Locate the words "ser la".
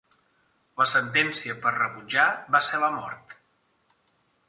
2.71-2.93